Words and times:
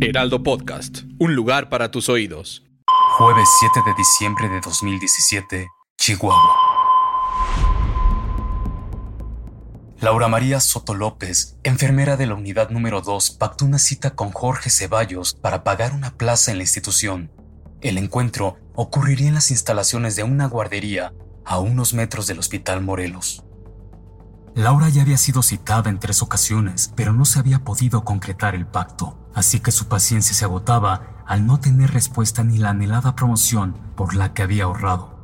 Heraldo 0.00 0.42
Podcast, 0.42 1.00
un 1.18 1.34
lugar 1.34 1.68
para 1.68 1.90
tus 1.90 2.08
oídos. 2.08 2.64
Jueves 3.18 3.46
7 3.60 3.80
de 3.84 3.94
diciembre 3.94 4.48
de 4.48 4.60
2017, 4.60 5.68
Chihuahua. 5.98 6.56
Laura 10.00 10.28
María 10.28 10.60
Soto 10.60 10.94
López, 10.94 11.58
enfermera 11.62 12.16
de 12.16 12.26
la 12.26 12.34
unidad 12.34 12.70
número 12.70 13.02
2, 13.02 13.32
pactó 13.32 13.66
una 13.66 13.78
cita 13.78 14.14
con 14.14 14.30
Jorge 14.30 14.70
Ceballos 14.70 15.34
para 15.34 15.62
pagar 15.62 15.92
una 15.92 16.16
plaza 16.16 16.50
en 16.50 16.56
la 16.56 16.64
institución. 16.64 17.30
El 17.82 17.98
encuentro 17.98 18.56
ocurriría 18.74 19.28
en 19.28 19.34
las 19.34 19.50
instalaciones 19.50 20.16
de 20.16 20.22
una 20.22 20.46
guardería 20.46 21.12
a 21.44 21.58
unos 21.58 21.92
metros 21.92 22.26
del 22.26 22.38
Hospital 22.38 22.80
Morelos. 22.80 23.45
Laura 24.56 24.88
ya 24.88 25.02
había 25.02 25.18
sido 25.18 25.42
citada 25.42 25.90
en 25.90 25.98
tres 25.98 26.22
ocasiones, 26.22 26.90
pero 26.96 27.12
no 27.12 27.26
se 27.26 27.38
había 27.38 27.62
podido 27.62 28.04
concretar 28.04 28.54
el 28.54 28.66
pacto, 28.66 29.18
así 29.34 29.60
que 29.60 29.70
su 29.70 29.86
paciencia 29.86 30.34
se 30.34 30.46
agotaba 30.46 31.22
al 31.26 31.44
no 31.44 31.60
tener 31.60 31.90
respuesta 31.90 32.42
ni 32.42 32.56
la 32.56 32.70
anhelada 32.70 33.14
promoción 33.14 33.76
por 33.96 34.14
la 34.14 34.32
que 34.32 34.42
había 34.42 34.64
ahorrado. 34.64 35.14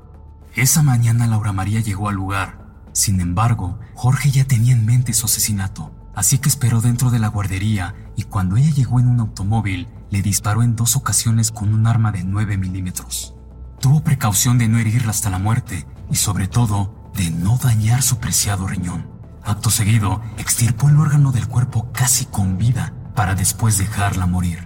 Esa 0.55 0.83
mañana 0.83 1.27
Laura 1.27 1.51
María 1.53 1.81
llegó 1.81 2.11
al 2.11 2.17
lugar. 2.17 2.67
Sin 2.93 3.23
embargo, 3.23 3.79
Jorge 3.95 4.31
ya 4.31 4.45
tenía 4.45 4.75
en 4.75 4.85
mente 4.85 5.15
su 5.15 5.25
asesinato, 5.25 5.95
así 6.15 6.37
que 6.37 6.51
esperó 6.51 6.83
dentro 6.83 7.11
de 7.11 7.19
la 7.19 7.29
guardería 7.29 7.95
y 8.17 8.25
cuando 8.25 8.59
ella 8.59 8.75
llegó 8.75 9.01
en 9.01 9.09
un 9.09 9.21
automóvil, 9.21 9.89
le 10.11 10.21
disparó 10.21 10.63
en 10.63 10.77
dos 10.77 10.95
ocasiones 10.95 11.53
con 11.53 11.73
un 11.73 11.87
arma 11.87 12.13
de 12.13 12.23
9 12.23 12.59
milímetros. 12.59 13.35
Tuvo 13.81 14.05
precaución 14.05 14.59
de 14.59 14.69
no 14.69 14.79
herirla 14.79 15.11
hasta 15.11 15.31
la 15.31 15.39
muerte 15.39 15.87
y 16.11 16.17
sobre 16.17 16.49
todo 16.49 17.11
de 17.17 17.31
no 17.31 17.57
dañar 17.57 18.03
su 18.03 18.19
preciado 18.19 18.67
riñón. 18.67 19.12
Acto 19.45 19.71
seguido, 19.71 20.23
extirpó 20.39 20.89
el 20.89 20.99
órgano 20.99 21.33
del 21.33 21.49
cuerpo 21.49 21.89
casi 21.93 22.27
con 22.27 22.59
vida 22.59 22.93
para 23.17 23.35
después 23.35 23.77
dejarla 23.77 24.27
morir. 24.27 24.61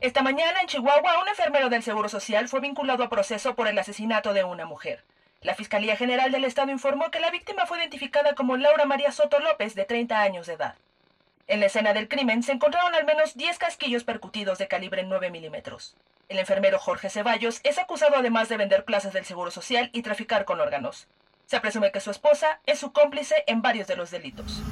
Esta 0.00 0.20
mañana 0.22 0.60
en 0.60 0.66
Chihuahua, 0.66 1.22
un 1.22 1.28
enfermero 1.28 1.68
del 1.68 1.84
Seguro 1.84 2.08
Social 2.08 2.48
fue 2.48 2.60
vinculado 2.60 3.04
a 3.04 3.08
proceso 3.08 3.54
por 3.54 3.68
el 3.68 3.78
asesinato 3.78 4.32
de 4.32 4.42
una 4.42 4.66
mujer. 4.66 5.04
La 5.42 5.54
Fiscalía 5.54 5.96
General 5.96 6.32
del 6.32 6.44
Estado 6.44 6.72
informó 6.72 7.12
que 7.12 7.20
la 7.20 7.30
víctima 7.30 7.66
fue 7.66 7.78
identificada 7.78 8.34
como 8.34 8.56
Laura 8.56 8.84
María 8.84 9.12
Soto 9.12 9.38
López, 9.38 9.76
de 9.76 9.84
30 9.84 10.20
años 10.20 10.48
de 10.48 10.54
edad. 10.54 10.74
En 11.46 11.60
la 11.60 11.66
escena 11.66 11.92
del 11.92 12.08
crimen 12.08 12.42
se 12.42 12.52
encontraron 12.52 12.96
al 12.96 13.04
menos 13.04 13.36
10 13.36 13.58
casquillos 13.58 14.02
percutidos 14.02 14.58
de 14.58 14.66
calibre 14.66 15.04
9 15.04 15.30
milímetros. 15.30 15.94
El 16.28 16.40
enfermero 16.40 16.80
Jorge 16.80 17.10
Ceballos 17.10 17.60
es 17.62 17.78
acusado 17.78 18.16
además 18.16 18.48
de 18.48 18.56
vender 18.56 18.84
plazas 18.84 19.12
del 19.12 19.24
Seguro 19.24 19.52
Social 19.52 19.88
y 19.92 20.02
traficar 20.02 20.44
con 20.44 20.60
órganos. 20.60 21.06
Se 21.52 21.60
presume 21.60 21.92
que 21.92 22.00
su 22.00 22.10
esposa 22.10 22.46
es 22.64 22.78
su 22.78 22.92
cómplice 22.92 23.34
en 23.46 23.60
varios 23.60 23.86
de 23.86 23.94
los 23.94 24.10
delitos. 24.10 24.62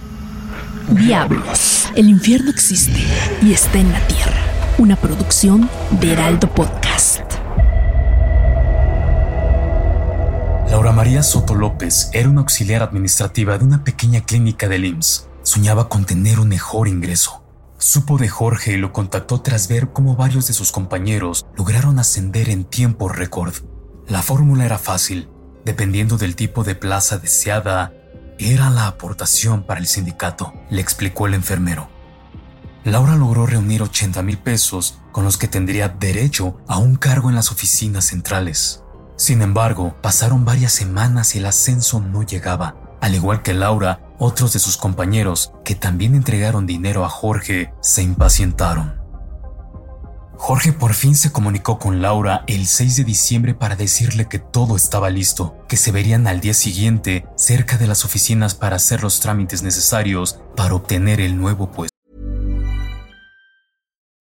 Diablos, 0.88 1.90
el 1.94 2.08
infierno 2.08 2.50
existe 2.50 3.04
y 3.42 3.52
está 3.52 3.76
en 3.76 3.92
la 3.92 4.00
tierra. 4.06 4.40
Una 4.78 4.96
producción 4.96 5.68
de 6.00 6.14
Heraldo 6.14 6.48
Podcast. 6.48 7.20
Laura 10.70 10.92
María 10.92 11.22
Soto 11.22 11.54
López 11.54 12.08
era 12.14 12.30
una 12.30 12.40
auxiliar 12.40 12.82
administrativa 12.82 13.58
de 13.58 13.64
una 13.66 13.84
pequeña 13.84 14.22
clínica 14.22 14.66
del 14.66 14.86
IMSS. 14.86 15.28
Soñaba 15.42 15.90
con 15.90 16.06
tener 16.06 16.40
un 16.40 16.48
mejor 16.48 16.88
ingreso. 16.88 17.44
Supo 17.76 18.16
de 18.16 18.30
Jorge 18.30 18.72
y 18.72 18.76
lo 18.78 18.94
contactó 18.94 19.42
tras 19.42 19.68
ver 19.68 19.92
cómo 19.92 20.16
varios 20.16 20.46
de 20.46 20.54
sus 20.54 20.72
compañeros 20.72 21.44
lograron 21.58 21.98
ascender 21.98 22.48
en 22.48 22.64
tiempo 22.64 23.10
récord. 23.10 23.52
La 24.08 24.22
fórmula 24.22 24.64
era 24.64 24.78
fácil. 24.78 25.28
Dependiendo 25.64 26.16
del 26.16 26.36
tipo 26.36 26.64
de 26.64 26.74
plaza 26.74 27.18
deseada, 27.18 27.92
era 28.38 28.70
la 28.70 28.86
aportación 28.86 29.64
para 29.64 29.80
el 29.80 29.86
sindicato, 29.86 30.54
le 30.70 30.80
explicó 30.80 31.26
el 31.26 31.34
enfermero. 31.34 31.90
Laura 32.84 33.14
logró 33.14 33.44
reunir 33.44 33.82
80 33.82 34.22
mil 34.22 34.38
pesos 34.38 34.98
con 35.12 35.24
los 35.24 35.36
que 35.36 35.48
tendría 35.48 35.88
derecho 35.90 36.58
a 36.66 36.78
un 36.78 36.96
cargo 36.96 37.28
en 37.28 37.34
las 37.34 37.52
oficinas 37.52 38.06
centrales. 38.06 38.82
Sin 39.16 39.42
embargo, 39.42 39.94
pasaron 40.00 40.46
varias 40.46 40.72
semanas 40.72 41.34
y 41.34 41.38
el 41.38 41.46
ascenso 41.46 42.00
no 42.00 42.22
llegaba. 42.22 42.76
Al 43.02 43.14
igual 43.14 43.42
que 43.42 43.52
Laura, 43.52 44.00
otros 44.18 44.54
de 44.54 44.58
sus 44.58 44.78
compañeros, 44.78 45.52
que 45.62 45.74
también 45.74 46.14
entregaron 46.14 46.66
dinero 46.66 47.04
a 47.04 47.10
Jorge, 47.10 47.74
se 47.82 48.02
impacientaron. 48.02 48.99
Jorge 50.42 50.72
por 50.72 50.94
fin 50.94 51.14
se 51.14 51.32
comunicó 51.32 51.78
con 51.78 52.00
Laura 52.00 52.44
el 52.46 52.66
6 52.66 52.96
de 52.96 53.04
diciembre 53.04 53.52
para 53.52 53.76
decirle 53.76 54.26
que 54.26 54.38
todo 54.38 54.74
estaba 54.74 55.10
listo, 55.10 55.54
que 55.68 55.76
se 55.76 55.92
verían 55.92 56.26
al 56.26 56.40
día 56.40 56.54
siguiente 56.54 57.26
cerca 57.36 57.76
de 57.76 57.86
las 57.86 58.06
oficinas 58.06 58.54
para 58.54 58.76
hacer 58.76 59.02
los 59.02 59.20
trámites 59.20 59.62
necesarios 59.62 60.40
para 60.56 60.74
obtener 60.74 61.20
el 61.20 61.36
nuevo 61.36 61.70
puesto. 61.70 61.94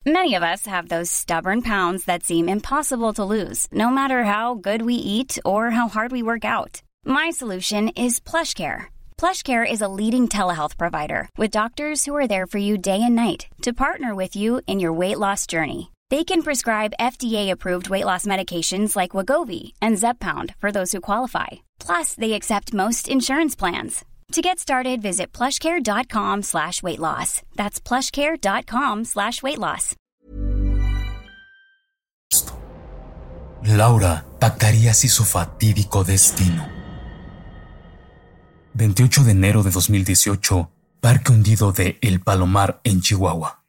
Many 0.06 0.36
of 0.36 0.44
us 0.44 0.68
have 0.68 0.90
those 0.90 1.10
stubborn 1.10 1.62
pounds 1.62 2.04
that 2.04 2.24
seem 2.24 2.50
impossible 2.50 3.14
to 3.14 3.24
lose, 3.24 3.68
no 3.72 3.90
matter 3.90 4.26
how 4.26 4.56
good 4.56 4.82
we 4.82 4.96
eat 4.96 5.40
or 5.46 5.72
how 5.72 5.88
hard 5.88 6.12
we 6.12 6.22
work 6.22 6.44
out. 6.44 6.82
My 7.06 7.32
solution 7.32 7.90
is 7.96 8.20
PlushCare. 8.20 8.88
PlushCare 9.18 9.66
is 9.66 9.82
a 9.82 9.88
leading 9.88 10.28
telehealth 10.28 10.78
provider 10.78 11.30
with 11.38 11.50
doctors 11.50 12.04
who 12.04 12.14
are 12.14 12.28
there 12.28 12.46
for 12.46 12.60
you 12.60 12.78
day 12.78 13.02
and 13.02 13.16
night 13.16 13.48
to 13.62 13.72
partner 13.72 14.14
with 14.14 14.36
you 14.36 14.60
in 14.68 14.82
your 14.82 14.92
weight 14.92 15.18
loss 15.18 15.48
journey. 15.48 15.92
They 16.10 16.24
can 16.24 16.42
prescribe 16.42 16.94
FDA-approved 17.00 17.90
weight 17.90 18.06
loss 18.06 18.26
medications 18.26 18.96
like 18.96 19.12
Wagovi 19.12 19.74
and 19.80 19.96
Zepbound 19.96 20.56
for 20.60 20.72
those 20.72 20.92
who 20.92 21.02
qualify. 21.02 21.48
Plus, 21.80 22.16
they 22.16 22.34
accept 22.34 22.74
most 22.74 23.08
insurance 23.08 23.56
plans. 23.56 24.04
To 24.34 24.42
get 24.42 24.60
started, 24.60 25.02
visit 25.02 25.32
plushcare.com 25.32 26.44
slash 26.44 26.82
weight 26.82 27.00
loss. 27.00 27.42
That's 27.56 27.80
plushcare.com 27.80 29.06
slash 29.06 29.44
weight 29.44 29.60
loss. 29.60 29.96
Laura 33.64 34.26
pactaría 34.40 34.92
así 34.92 35.10
su 35.10 35.26
fatídico 35.26 36.04
destino. 36.04 36.68
28 38.74 39.24
de 39.26 39.32
enero 39.32 39.64
de 39.64 39.72
2018, 39.72 40.72
Parque 41.02 41.32
hundido 41.32 41.72
de 41.72 41.98
El 42.02 42.20
Palomar 42.22 42.80
en 42.84 43.02
Chihuahua. 43.02 43.60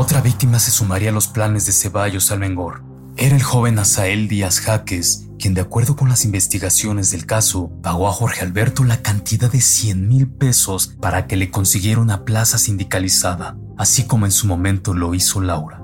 Otra 0.00 0.20
víctima 0.20 0.60
se 0.60 0.70
sumaría 0.70 1.10
a 1.10 1.12
los 1.12 1.26
planes 1.26 1.66
de 1.66 1.72
Ceballos 1.72 2.30
Almengor. 2.30 2.84
Era 3.16 3.34
el 3.34 3.42
joven 3.42 3.80
Asael 3.80 4.28
Díaz 4.28 4.60
Jaques, 4.60 5.26
quien 5.40 5.54
de 5.54 5.60
acuerdo 5.60 5.96
con 5.96 6.08
las 6.08 6.24
investigaciones 6.24 7.10
del 7.10 7.26
caso, 7.26 7.72
pagó 7.82 8.06
a 8.06 8.12
Jorge 8.12 8.42
Alberto 8.42 8.84
la 8.84 9.02
cantidad 9.02 9.50
de 9.50 9.60
100 9.60 10.06
mil 10.06 10.28
pesos 10.28 10.94
para 11.00 11.26
que 11.26 11.36
le 11.36 11.50
consiguiera 11.50 12.00
una 12.00 12.24
plaza 12.24 12.58
sindicalizada, 12.58 13.56
así 13.76 14.04
como 14.04 14.24
en 14.24 14.30
su 14.30 14.46
momento 14.46 14.94
lo 14.94 15.16
hizo 15.16 15.40
Laura. 15.40 15.82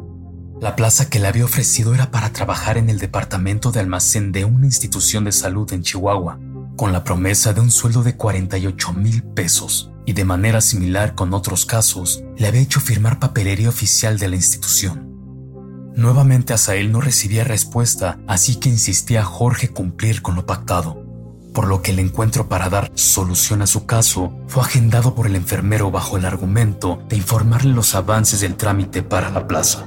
La 0.60 0.76
plaza 0.76 1.10
que 1.10 1.18
le 1.18 1.26
había 1.26 1.44
ofrecido 1.44 1.92
era 1.92 2.12
para 2.12 2.32
trabajar 2.32 2.78
en 2.78 2.90
el 2.90 3.00
departamento 3.00 3.72
de 3.72 3.80
almacén 3.80 4.30
de 4.30 4.44
una 4.44 4.66
institución 4.66 5.24
de 5.24 5.32
salud 5.32 5.72
en 5.72 5.82
Chihuahua, 5.82 6.38
con 6.76 6.92
la 6.92 7.02
promesa 7.02 7.52
de 7.52 7.62
un 7.62 7.72
sueldo 7.72 8.04
de 8.04 8.16
48 8.16 8.92
mil 8.92 9.24
pesos 9.24 9.90
y 10.06 10.12
de 10.12 10.24
manera 10.24 10.60
similar 10.60 11.14
con 11.14 11.34
otros 11.34 11.66
casos, 11.66 12.22
le 12.36 12.46
había 12.46 12.60
hecho 12.60 12.80
firmar 12.80 13.18
papelería 13.18 13.68
oficial 13.68 14.18
de 14.18 14.28
la 14.28 14.36
institución. 14.36 15.14
Nuevamente 15.96 16.52
Asael 16.52 16.90
no 16.90 17.00
recibía 17.00 17.44
respuesta, 17.44 18.18
así 18.26 18.56
que 18.56 18.68
insistía 18.68 19.20
a 19.20 19.24
Jorge 19.24 19.68
cumplir 19.68 20.22
con 20.22 20.34
lo 20.34 20.44
pactado, 20.44 21.04
por 21.54 21.68
lo 21.68 21.82
que 21.82 21.92
el 21.92 22.00
encuentro 22.00 22.48
para 22.48 22.68
dar 22.68 22.90
solución 22.94 23.62
a 23.62 23.66
su 23.66 23.86
caso 23.86 24.36
fue 24.48 24.62
agendado 24.62 25.14
por 25.14 25.26
el 25.26 25.36
enfermero 25.36 25.90
bajo 25.92 26.16
el 26.16 26.24
argumento 26.24 27.00
de 27.08 27.16
informarle 27.16 27.72
los 27.72 27.94
avances 27.94 28.40
del 28.40 28.56
trámite 28.56 29.02
para 29.02 29.30
la 29.30 29.46
plaza. 29.46 29.86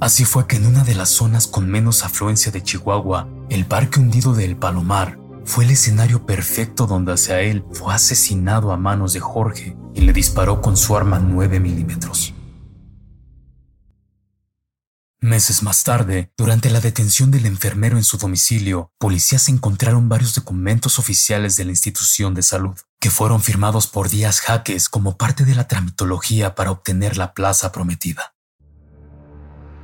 Así 0.00 0.24
fue 0.24 0.46
que 0.46 0.56
en 0.56 0.66
una 0.66 0.84
de 0.84 0.94
las 0.94 1.10
zonas 1.10 1.46
con 1.46 1.68
menos 1.68 2.04
afluencia 2.04 2.50
de 2.50 2.62
Chihuahua, 2.62 3.28
el 3.50 3.66
parque 3.66 4.00
hundido 4.00 4.32
de 4.32 4.44
El 4.44 4.56
Palomar 4.56 5.17
fue 5.48 5.64
el 5.64 5.70
escenario 5.70 6.26
perfecto 6.26 6.86
donde 6.86 7.14
hacia 7.14 7.40
él 7.40 7.64
fue 7.72 7.94
asesinado 7.94 8.70
a 8.70 8.76
manos 8.76 9.14
de 9.14 9.20
Jorge 9.20 9.74
y 9.94 10.02
le 10.02 10.12
disparó 10.12 10.60
con 10.60 10.76
su 10.76 10.94
arma 10.94 11.18
9 11.20 11.58
milímetros. 11.58 12.34
Meses 15.20 15.62
más 15.62 15.84
tarde, 15.84 16.30
durante 16.36 16.68
la 16.68 16.80
detención 16.80 17.30
del 17.30 17.46
enfermero 17.46 17.96
en 17.96 18.04
su 18.04 18.18
domicilio, 18.18 18.92
policías 18.98 19.48
encontraron 19.48 20.10
varios 20.10 20.34
documentos 20.34 20.98
oficiales 20.98 21.56
de 21.56 21.64
la 21.64 21.70
institución 21.70 22.34
de 22.34 22.42
salud, 22.42 22.76
que 23.00 23.10
fueron 23.10 23.40
firmados 23.40 23.86
por 23.86 24.10
Díaz 24.10 24.40
Jaques 24.40 24.90
como 24.90 25.16
parte 25.16 25.46
de 25.46 25.54
la 25.54 25.66
tramitología 25.66 26.54
para 26.54 26.70
obtener 26.70 27.16
la 27.16 27.32
plaza 27.32 27.72
prometida. 27.72 28.34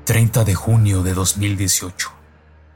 30 0.05 0.45
de 0.45 0.55
junio 0.55 1.03
de 1.03 1.15
2018. 1.15 2.24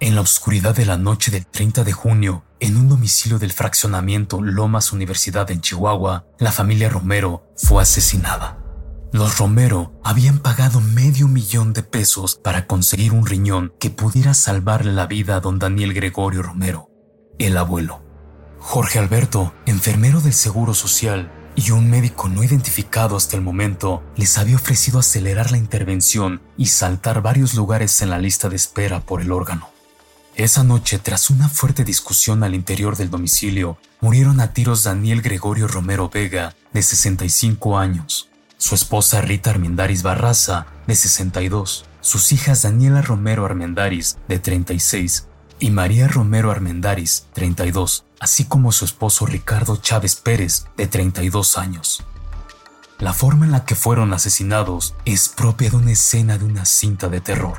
En 0.01 0.15
la 0.15 0.21
oscuridad 0.21 0.77
de 0.77 0.87
la 0.87 0.97
noche 0.97 1.33
del 1.33 1.45
30 1.45 1.83
de 1.83 1.91
junio, 1.91 2.45
en 2.61 2.77
un 2.77 2.89
domicilio 2.89 3.41
del 3.41 3.53
fraccionamiento 3.53 4.41
Lomas 4.41 4.93
Universidad 4.93 5.51
en 5.51 5.61
Chihuahua, 5.61 6.25
la 6.39 6.53
familia 6.53 6.89
Romero 6.89 7.53
fue 7.57 7.83
asesinada. 7.83 8.59
Los 9.13 9.39
Romero 9.39 9.99
habían 10.05 10.39
pagado 10.39 10.81
medio 10.81 11.27
millón 11.27 11.73
de 11.73 11.83
pesos 11.83 12.37
para 12.37 12.69
conseguir 12.69 13.13
un 13.13 13.27
riñón 13.27 13.73
que 13.81 13.91
pudiera 13.91 14.35
salvarle 14.35 14.93
la 14.93 15.07
vida 15.07 15.35
a 15.35 15.41
don 15.41 15.59
Daniel 15.59 15.93
Gregorio 15.95 16.43
Romero, 16.43 16.91
el 17.41 17.57
abuelo. 17.57 18.01
Jorge 18.61 19.01
Alberto, 19.01 19.53
enfermero 19.67 20.21
del 20.21 20.33
Seguro 20.33 20.75
Social, 20.75 21.33
y 21.57 21.73
un 21.73 21.91
médico 21.91 22.29
no 22.29 22.45
identificado 22.45 23.17
hasta 23.17 23.35
el 23.35 23.43
momento 23.43 24.05
les 24.15 24.39
había 24.39 24.55
ofrecido 24.55 25.01
acelerar 25.01 25.51
la 25.51 25.59
intervención 25.59 26.41
y 26.57 26.67
saltar 26.67 27.21
varios 27.21 27.55
lugares 27.55 28.01
en 28.01 28.11
la 28.11 28.19
lista 28.21 28.49
de 28.49 28.55
espera 28.55 29.01
por 29.01 29.23
el 29.23 29.33
órgano. 29.33 29.77
Esa 30.39 30.63
noche, 30.63 31.01
tras 31.01 31.31
una 31.31 31.49
fuerte 31.49 31.83
discusión 31.83 32.45
al 32.45 32.55
interior 32.55 32.97
del 32.97 33.11
domicilio, 33.11 33.77
murieron 34.01 34.39
a 34.39 34.53
tiros 34.53 34.85
Daniel 34.85 35.21
Gregorio 35.21 35.67
Romero 35.67 36.11
Vega, 36.11 36.55
de 36.73 36.81
65 36.81 37.77
años, 37.77 38.29
su 38.57 38.77
esposa 38.77 39.21
Rita 39.21 39.51
Armendaris 39.51 40.05
Barraza, 40.05 40.67
de 40.87 40.95
62, 40.95 41.87
sus 42.01 42.31
hijas 42.31 42.63
Daniela 42.63 43.03
Romero 43.03 43.47
Armendaris, 43.47 44.17
de 44.29 44.39
36, 44.39 45.27
y 45.59 45.71
María 45.71 46.07
Romero 46.07 46.53
Armendaris, 46.53 47.27
32, 47.33 48.05
así 48.21 48.45
como 48.45 48.71
su 48.71 48.85
esposo 48.85 49.27
Ricardo 49.27 49.79
Chávez 49.79 50.15
Pérez, 50.15 50.67
de 50.77 50.87
32 50.87 51.59
años. 51.59 52.05
La 53.01 53.13
forma 53.13 53.45
en 53.45 53.51
la 53.51 53.65
que 53.65 53.75
fueron 53.75 54.13
asesinados 54.15 54.95
es 55.05 55.29
propia 55.29 55.71
de 55.71 55.79
una 55.79 55.91
escena 55.91 56.39
de 56.39 56.45
una 56.45 56.65
cinta 56.65 57.09
de 57.09 57.21
terror. 57.21 57.59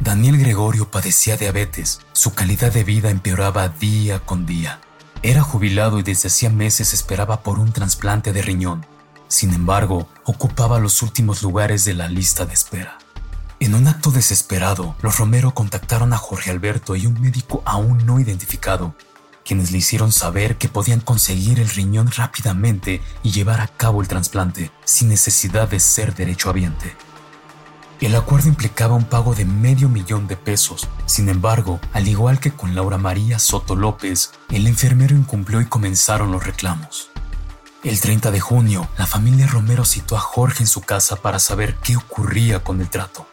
Daniel 0.00 0.38
Gregorio 0.38 0.90
padecía 0.90 1.36
diabetes, 1.36 2.00
su 2.12 2.32
calidad 2.32 2.72
de 2.72 2.84
vida 2.84 3.10
empeoraba 3.10 3.68
día 3.68 4.20
con 4.20 4.46
día. 4.46 4.80
Era 5.22 5.42
jubilado 5.42 5.98
y 5.98 6.02
desde 6.04 6.28
hacía 6.28 6.50
meses 6.50 6.94
esperaba 6.94 7.42
por 7.42 7.58
un 7.58 7.72
trasplante 7.72 8.32
de 8.32 8.40
riñón. 8.40 8.86
Sin 9.26 9.52
embargo, 9.52 10.08
ocupaba 10.24 10.78
los 10.78 11.02
últimos 11.02 11.42
lugares 11.42 11.84
de 11.84 11.94
la 11.94 12.08
lista 12.08 12.46
de 12.46 12.54
espera. 12.54 12.98
En 13.58 13.74
un 13.74 13.88
acto 13.88 14.12
desesperado, 14.12 14.94
los 15.02 15.18
Romero 15.18 15.52
contactaron 15.52 16.12
a 16.12 16.16
Jorge 16.16 16.52
Alberto 16.52 16.94
y 16.94 17.06
un 17.06 17.20
médico 17.20 17.62
aún 17.66 18.06
no 18.06 18.20
identificado, 18.20 18.94
quienes 19.44 19.72
le 19.72 19.78
hicieron 19.78 20.12
saber 20.12 20.58
que 20.58 20.68
podían 20.68 21.00
conseguir 21.00 21.58
el 21.58 21.68
riñón 21.68 22.12
rápidamente 22.12 23.02
y 23.24 23.32
llevar 23.32 23.60
a 23.60 23.66
cabo 23.66 24.00
el 24.00 24.06
trasplante 24.06 24.70
sin 24.84 25.08
necesidad 25.08 25.68
de 25.68 25.80
ser 25.80 26.14
derechohabiente. 26.14 26.96
El 28.00 28.14
acuerdo 28.14 28.48
implicaba 28.48 28.94
un 28.94 29.04
pago 29.04 29.34
de 29.34 29.44
medio 29.44 29.88
millón 29.88 30.28
de 30.28 30.36
pesos. 30.36 30.88
Sin 31.06 31.28
embargo, 31.28 31.80
al 31.92 32.06
igual 32.06 32.38
que 32.38 32.52
con 32.52 32.76
Laura 32.76 32.96
María 32.96 33.40
Soto 33.40 33.74
López, 33.74 34.30
el 34.50 34.68
enfermero 34.68 35.16
incumplió 35.16 35.60
y 35.60 35.66
comenzaron 35.66 36.30
los 36.30 36.46
reclamos. 36.46 37.10
El 37.82 38.00
30 38.00 38.30
de 38.30 38.38
junio, 38.38 38.88
la 38.98 39.06
familia 39.06 39.48
Romero 39.48 39.84
citó 39.84 40.16
a 40.16 40.20
Jorge 40.20 40.62
en 40.62 40.68
su 40.68 40.80
casa 40.80 41.16
para 41.16 41.40
saber 41.40 41.74
qué 41.82 41.96
ocurría 41.96 42.62
con 42.62 42.80
el 42.80 42.88
trato. 42.88 43.26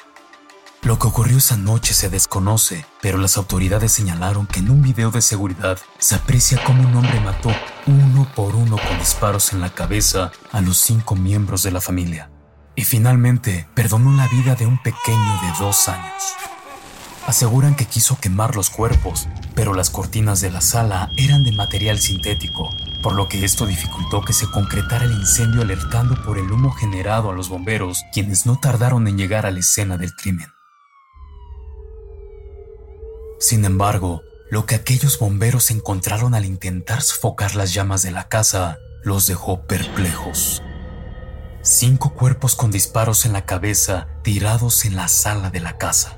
Lo 0.82 0.98
que 0.98 1.08
ocurrió 1.08 1.38
esa 1.38 1.58
noche 1.58 1.94
se 1.94 2.10
desconoce, 2.10 2.86
pero 3.02 3.20
las 3.20 3.38
autoridades 3.38 3.92
señalaron 3.92 4.48
que 4.48 4.60
en 4.62 4.72
un 4.72 4.82
video 4.82 5.12
de 5.12 5.22
seguridad 5.22 5.80
se 6.00 6.16
aprecia 6.16 6.64
cómo 6.64 6.88
un 6.88 6.96
hombre 6.96 7.20
mató 7.20 7.52
uno 7.86 8.28
por 8.36 8.56
uno 8.56 8.78
con 8.78 8.98
disparos 8.98 9.54
en 9.54 9.62
la 9.62 9.74
cabeza 9.74 10.32
a 10.52 10.62
los 10.62 10.78
cinco 10.78 11.16
miembros 11.16 11.62
de 11.62 11.72
la 11.72 11.82
familia. 11.82 12.30
Y 12.76 12.84
finalmente 12.84 13.68
perdonó 13.74 14.16
la 14.16 14.28
vida 14.28 14.56
de 14.56 14.66
un 14.66 14.82
pequeño 14.82 15.42
de 15.42 15.60
dos 15.60 15.88
años. 15.88 16.24
Aseguran 17.26 17.76
que 17.76 17.86
quiso 17.86 18.20
quemar 18.20 18.56
los 18.56 18.70
cuerpos, 18.70 19.28
pero 19.56 19.74
las 19.74 19.90
cortinas 19.90 20.42
de 20.42 20.52
la 20.52 20.62
sala 20.62 21.12
eran 21.18 21.44
de 21.44 21.54
material 21.54 22.00
sintético, 22.00 22.70
por 23.02 23.16
lo 23.16 23.28
que 23.28 23.46
esto 23.46 23.66
dificultó 23.66 24.22
que 24.22 24.34
se 24.34 24.50
concretara 24.52 25.06
el 25.06 25.14
incendio 25.14 25.62
alertando 25.62 26.22
por 26.24 26.38
el 26.38 26.52
humo 26.52 26.72
generado 26.72 27.32
a 27.32 27.34
los 27.34 27.50
bomberos, 27.50 28.04
quienes 28.14 28.46
no 28.46 28.60
tardaron 28.60 29.08
en 29.08 29.18
llegar 29.18 29.46
a 29.46 29.52
la 29.52 29.60
escena 29.60 29.98
del 29.98 30.14
crimen. 30.14 30.50
Sin 33.40 33.66
embargo, 33.66 34.22
lo 34.52 34.66
que 34.66 34.76
aquellos 34.76 35.18
bomberos 35.18 35.72
encontraron 35.72 36.36
al 36.36 36.46
intentar 36.46 37.02
sofocar 37.02 37.56
las 37.56 37.74
llamas 37.74 38.04
de 38.04 38.12
la 38.12 38.28
casa 38.28 38.78
los 39.04 39.28
dejó 39.28 39.66
perplejos. 39.66 40.62
Cinco 41.68 42.12
cuerpos 42.14 42.54
con 42.54 42.70
disparos 42.70 43.26
en 43.26 43.34
la 43.34 43.44
cabeza 43.44 44.06
tirados 44.22 44.86
en 44.86 44.96
la 44.96 45.08
sala 45.08 45.50
de 45.50 45.60
la 45.60 45.80
casa. 45.80 46.16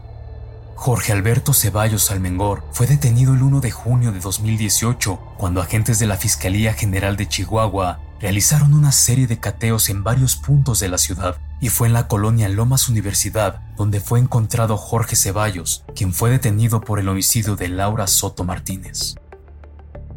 Jorge 0.75 1.13
Alberto 1.13 1.53
Ceballos 1.53 2.11
Almengor 2.11 2.65
fue 2.73 2.85
detenido 2.85 3.33
el 3.33 3.41
1 3.41 3.61
de 3.61 3.71
junio 3.71 4.11
de 4.11 4.19
2018 4.19 5.17
cuando 5.37 5.61
agentes 5.61 5.99
de 5.99 6.05
la 6.05 6.17
Fiscalía 6.17 6.73
General 6.73 7.15
de 7.15 7.29
Chihuahua 7.29 8.01
realizaron 8.19 8.73
una 8.73 8.91
serie 8.91 9.25
de 9.25 9.39
cateos 9.39 9.87
en 9.87 10.03
varios 10.03 10.35
puntos 10.35 10.81
de 10.81 10.89
la 10.89 10.97
ciudad 10.97 11.37
y 11.61 11.69
fue 11.69 11.87
en 11.87 11.93
la 11.93 12.09
colonia 12.09 12.49
Lomas 12.49 12.89
Universidad 12.89 13.61
donde 13.77 14.01
fue 14.01 14.19
encontrado 14.19 14.75
Jorge 14.75 15.15
Ceballos, 15.15 15.85
quien 15.95 16.11
fue 16.11 16.29
detenido 16.29 16.81
por 16.81 16.99
el 16.99 17.07
homicidio 17.07 17.55
de 17.55 17.69
Laura 17.69 18.07
Soto 18.07 18.43
Martínez. 18.43 19.15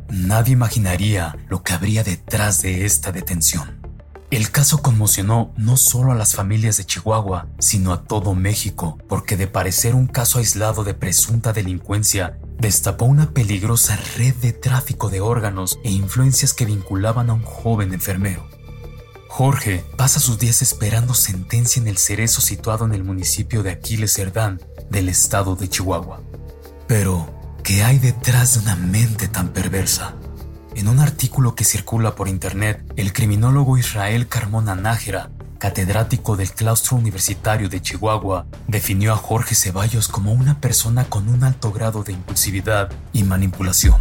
Nadie 0.09 0.55
imaginaría 0.55 1.37
lo 1.49 1.63
que 1.63 1.73
habría 1.73 2.03
detrás 2.03 2.63
de 2.63 2.85
esta 2.85 3.13
detención. 3.13 3.80
El 4.31 4.53
caso 4.53 4.79
conmocionó 4.79 5.53
no 5.57 5.77
solo 5.77 6.13
a 6.13 6.15
las 6.15 6.37
familias 6.37 6.77
de 6.77 6.85
Chihuahua, 6.85 7.49
sino 7.59 7.93
a 7.93 8.05
todo 8.05 8.37
México, 8.37 8.97
porque 9.09 9.37
de 9.37 9.49
parecer 9.49 9.97
un 9.97 10.07
caso 10.07 10.39
aislado 10.39 10.85
de 10.85 10.95
presunta 10.95 11.53
delincuencia, 11.53 12.39
destapó 12.61 13.07
una 13.07 13.33
peligrosa 13.33 13.99
red 14.17 14.37
de 14.37 14.53
tráfico 14.53 15.11
de 15.11 15.21
órganos 15.21 15.81
e 15.83 15.91
influencias 15.91 16.55
que 16.55 16.65
vinculaban 16.65 17.29
a 17.29 17.33
un 17.33 17.43
joven 17.43 17.93
enfermero. 17.93 18.47
Jorge 19.27 19.85
pasa 19.97 20.21
sus 20.21 20.39
días 20.39 20.63
esperando 20.63 21.15
sentencia 21.15 21.83
en 21.83 21.89
el 21.89 21.99
cerezo 21.99 22.41
situado 22.41 22.85
en 22.85 22.93
el 22.93 23.03
municipio 23.03 23.65
de 23.65 23.73
Aquiles 23.73 24.13
Cerdán 24.13 24.61
del 24.91 25.09
estado 25.09 25.57
de 25.57 25.69
Chihuahua. 25.69 26.21
Pero, 26.87 27.59
¿qué 27.65 27.83
hay 27.83 27.99
detrás 27.99 28.55
de 28.55 28.61
una 28.61 28.77
mente 28.77 29.27
tan 29.27 29.49
perversa? 29.49 30.15
En 30.81 30.89
un 30.89 30.99
artículo 30.99 31.55
que 31.55 31.65
circula 31.65 32.15
por 32.15 32.27
internet, 32.27 32.83
el 32.97 33.13
criminólogo 33.13 33.77
Israel 33.77 34.29
Carmona 34.29 34.75
Nájera, 34.75 35.29
catedrático 35.59 36.37
del 36.37 36.55
claustro 36.55 36.97
universitario 36.97 37.69
de 37.69 37.83
Chihuahua, 37.83 38.47
definió 38.67 39.13
a 39.13 39.17
Jorge 39.17 39.55
Ceballos 39.55 40.09
como 40.09 40.33
una 40.33 40.59
persona 40.59 41.05
con 41.05 41.29
un 41.29 41.45
alto 41.45 41.71
grado 41.71 42.03
de 42.03 42.13
impulsividad 42.13 42.91
y 43.13 43.25
manipulación. 43.25 43.99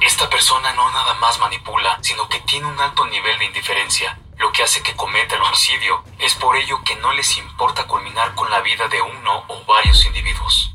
Esta 0.00 0.30
persona 0.30 0.72
no 0.72 0.90
nada 0.90 1.12
más 1.20 1.38
manipula, 1.38 1.98
sino 2.00 2.26
que 2.30 2.40
tiene 2.46 2.64
un 2.64 2.80
alto 2.80 3.04
nivel 3.08 3.38
de 3.40 3.44
indiferencia, 3.44 4.18
lo 4.38 4.50
que 4.52 4.62
hace 4.62 4.82
que 4.82 4.96
cometa 4.96 5.36
el 5.36 5.42
homicidio. 5.42 6.02
Es 6.18 6.34
por 6.36 6.56
ello 6.56 6.82
que 6.82 6.96
no 6.96 7.12
les 7.12 7.36
importa 7.36 7.86
culminar 7.86 8.34
con 8.34 8.50
la 8.50 8.62
vida 8.62 8.88
de 8.88 9.02
uno 9.02 9.44
o 9.48 9.66
varios 9.66 10.06
individuos. 10.06 10.67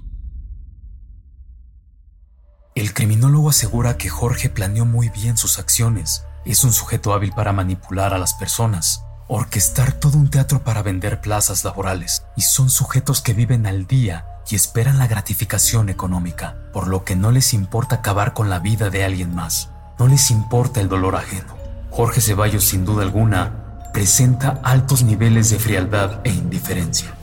El 2.75 2.95
criminólogo 2.95 3.49
asegura 3.49 3.97
que 3.97 4.09
Jorge 4.09 4.49
planeó 4.49 4.83
muy 4.85 5.09
bien 5.09 5.37
sus 5.37 5.59
acciones. 5.59 6.25
Es 6.43 6.63
un 6.63 6.73
sujeto 6.73 7.13
hábil 7.13 7.31
para 7.31 7.53
manipular 7.53 8.15
a 8.15 8.17
las 8.17 8.33
personas, 8.33 9.03
orquestar 9.27 9.93
todo 9.93 10.17
un 10.17 10.31
teatro 10.31 10.63
para 10.63 10.81
vender 10.81 11.21
plazas 11.21 11.63
laborales, 11.63 12.23
y 12.35 12.41
son 12.41 12.71
sujetos 12.71 13.21
que 13.21 13.35
viven 13.35 13.67
al 13.67 13.85
día 13.85 14.25
y 14.49 14.55
esperan 14.55 14.97
la 14.97 15.05
gratificación 15.05 15.89
económica, 15.89 16.57
por 16.73 16.87
lo 16.87 17.03
que 17.03 17.15
no 17.15 17.29
les 17.29 17.53
importa 17.53 17.97
acabar 17.97 18.33
con 18.33 18.49
la 18.49 18.57
vida 18.57 18.89
de 18.89 19.03
alguien 19.05 19.35
más, 19.35 19.69
no 19.99 20.07
les 20.07 20.31
importa 20.31 20.81
el 20.81 20.89
dolor 20.89 21.15
ajeno. 21.15 21.55
Jorge 21.91 22.21
Ceballos, 22.21 22.63
sin 22.63 22.85
duda 22.85 23.03
alguna, 23.03 23.91
presenta 23.93 24.59
altos 24.63 25.03
niveles 25.03 25.51
de 25.51 25.59
frialdad 25.59 26.21
e 26.23 26.31
indiferencia. 26.31 27.13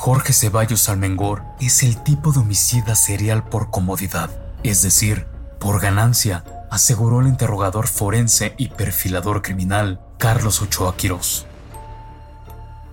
Jorge 0.00 0.32
Ceballos 0.32 0.88
Almengor 0.88 1.42
es 1.58 1.82
el 1.82 1.96
tipo 2.04 2.30
de 2.30 2.38
homicida 2.38 2.94
serial 2.94 3.42
por 3.42 3.72
comodidad, 3.72 4.30
es 4.62 4.80
decir, 4.80 5.26
por 5.58 5.80
ganancia, 5.80 6.44
aseguró 6.70 7.20
el 7.20 7.26
interrogador 7.26 7.88
forense 7.88 8.54
y 8.58 8.68
perfilador 8.68 9.42
criminal 9.42 10.00
Carlos 10.16 10.62
Ochoa 10.62 10.96
Quirós. 10.96 11.46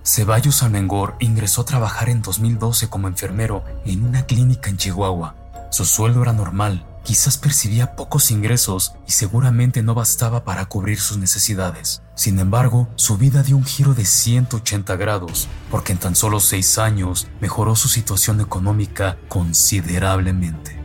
Ceballos 0.02 0.64
Almengor 0.64 1.14
ingresó 1.20 1.60
a 1.60 1.66
trabajar 1.66 2.08
en 2.08 2.22
2012 2.22 2.88
como 2.88 3.06
enfermero 3.06 3.62
en 3.84 4.02
una 4.04 4.26
clínica 4.26 4.68
en 4.68 4.76
Chihuahua. 4.76 5.36
Su 5.70 5.84
sueldo 5.84 6.22
era 6.22 6.32
normal, 6.32 6.84
quizás 7.04 7.38
percibía 7.38 7.94
pocos 7.94 8.32
ingresos 8.32 8.96
y 9.06 9.12
seguramente 9.12 9.80
no 9.84 9.94
bastaba 9.94 10.42
para 10.42 10.64
cubrir 10.64 10.98
sus 10.98 11.18
necesidades. 11.18 12.02
Sin 12.16 12.38
embargo, 12.38 12.88
su 12.96 13.18
vida 13.18 13.42
dio 13.42 13.58
un 13.58 13.64
giro 13.64 13.92
de 13.92 14.06
180 14.06 14.96
grados, 14.96 15.48
porque 15.70 15.92
en 15.92 15.98
tan 15.98 16.16
solo 16.16 16.40
seis 16.40 16.78
años 16.78 17.28
mejoró 17.42 17.76
su 17.76 17.88
situación 17.88 18.40
económica 18.40 19.18
considerablemente. 19.28 20.80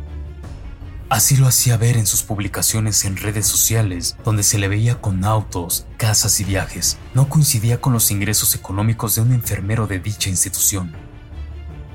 Así 1.08 1.38
lo 1.38 1.48
hacía 1.48 1.78
ver 1.78 1.96
en 1.96 2.06
sus 2.06 2.24
publicaciones 2.24 3.06
en 3.06 3.16
redes 3.16 3.48
sociales, 3.48 4.18
donde 4.26 4.44
se 4.44 4.60
le 4.60 4.68
veía 4.68 5.00
con 5.00 5.24
autos, 5.24 5.86
casas 5.96 6.38
y 6.42 6.44
viajes. 6.44 6.98
No 7.14 7.30
coincidía 7.30 7.80
con 7.80 7.94
los 7.94 8.12
ingresos 8.12 8.54
económicos 8.54 9.16
de 9.16 9.22
un 9.22 9.32
enfermero 9.32 9.88
de 9.88 10.00
dicha 10.00 10.30
institución. 10.30 10.94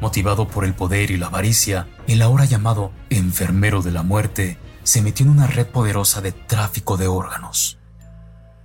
Motivado 0.00 0.48
por 0.48 0.64
el 0.64 0.74
poder 0.74 1.10
y 1.10 1.18
la 1.18 1.26
avaricia, 1.26 1.88
el 2.06 2.22
ahora 2.22 2.46
llamado 2.46 2.90
enfermero 3.10 3.82
de 3.82 3.90
la 3.90 4.02
muerte 4.02 4.58
se 4.82 5.02
metió 5.02 5.26
en 5.26 5.32
una 5.32 5.46
red 5.46 5.66
poderosa 5.66 6.22
de 6.22 6.32
tráfico 6.32 6.96
de 6.96 7.06
órganos. 7.06 7.78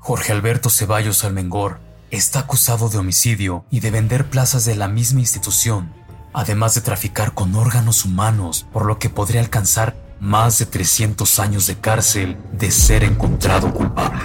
Jorge 0.03 0.31
Alberto 0.31 0.71
Ceballos 0.71 1.23
Almengor 1.23 1.79
está 2.09 2.39
acusado 2.39 2.89
de 2.89 2.97
homicidio 2.97 3.65
y 3.69 3.81
de 3.81 3.91
vender 3.91 4.27
plazas 4.27 4.65
de 4.65 4.73
la 4.73 4.87
misma 4.87 5.19
institución, 5.19 5.93
además 6.33 6.73
de 6.73 6.81
traficar 6.81 7.35
con 7.35 7.53
órganos 7.53 8.03
humanos, 8.03 8.65
por 8.73 8.87
lo 8.87 8.97
que 8.97 9.11
podría 9.11 9.41
alcanzar 9.41 9.95
más 10.19 10.57
de 10.57 10.65
300 10.65 11.37
años 11.37 11.67
de 11.67 11.77
cárcel 11.77 12.39
de 12.51 12.71
ser 12.71 13.03
encontrado 13.03 13.71
culpable. 13.71 14.23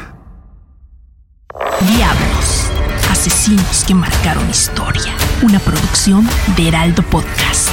Diablos, 1.82 2.70
asesinos 3.10 3.84
que 3.86 3.94
marcaron 3.94 4.48
historia. 4.48 5.14
Una 5.42 5.58
producción 5.58 6.26
de 6.56 6.68
Heraldo 6.68 7.02
Podcast. 7.02 7.68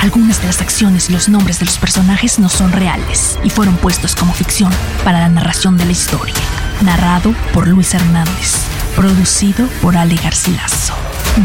Algunas 0.00 0.40
de 0.40 0.46
las 0.46 0.60
acciones 0.60 1.10
y 1.10 1.12
los 1.12 1.28
nombres 1.28 1.58
de 1.58 1.66
los 1.66 1.76
personajes 1.78 2.38
no 2.38 2.48
son 2.48 2.70
reales 2.70 3.36
y 3.42 3.50
fueron 3.50 3.76
puestos 3.78 4.14
como 4.14 4.32
ficción 4.32 4.70
para 5.02 5.18
la 5.18 5.28
narración 5.28 5.76
de 5.76 5.86
la 5.86 5.92
historia. 5.92 6.34
Narrado 6.82 7.34
por 7.52 7.66
Luis 7.66 7.94
Hernández. 7.94 8.54
Producido 8.94 9.66
por 9.82 9.96
Ale 9.96 10.16
Garcilaso. 10.16 10.94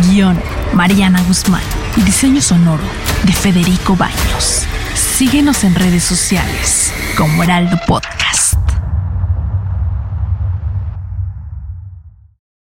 Guión, 0.07 0.39
Mariana 0.73 1.21
Guzmán. 1.23 1.63
Diseño 2.05 2.41
sonoro 2.41 2.83
de 3.23 3.33
Federico 3.33 3.95
Baños. 3.95 4.65
Síguenos 4.95 5.63
en 5.63 5.75
redes 5.75 6.03
sociales 6.03 6.93
como 7.17 7.43
Heraldo 7.43 7.79
Podcast. 7.87 8.42